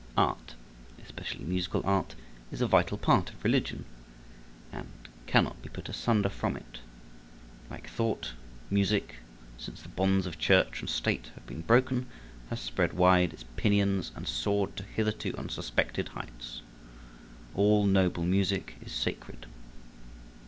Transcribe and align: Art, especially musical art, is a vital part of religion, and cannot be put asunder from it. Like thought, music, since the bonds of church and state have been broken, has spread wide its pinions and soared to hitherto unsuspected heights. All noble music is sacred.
Art, 0.17 0.55
especially 1.03 1.45
musical 1.45 1.83
art, 1.85 2.15
is 2.51 2.59
a 2.59 2.65
vital 2.65 2.97
part 2.97 3.29
of 3.29 3.43
religion, 3.43 3.85
and 4.71 4.87
cannot 5.27 5.61
be 5.61 5.69
put 5.69 5.89
asunder 5.89 6.27
from 6.29 6.57
it. 6.57 6.79
Like 7.69 7.87
thought, 7.87 8.33
music, 8.71 9.17
since 9.59 9.83
the 9.83 9.89
bonds 9.89 10.25
of 10.25 10.39
church 10.39 10.79
and 10.79 10.89
state 10.89 11.29
have 11.35 11.45
been 11.45 11.61
broken, 11.61 12.07
has 12.49 12.59
spread 12.59 12.93
wide 12.93 13.31
its 13.31 13.45
pinions 13.57 14.11
and 14.15 14.27
soared 14.27 14.75
to 14.77 14.83
hitherto 14.83 15.35
unsuspected 15.37 16.07
heights. 16.07 16.63
All 17.53 17.85
noble 17.85 18.23
music 18.23 18.77
is 18.83 18.91
sacred. 18.91 19.45